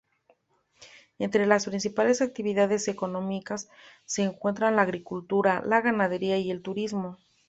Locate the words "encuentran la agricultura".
4.23-5.61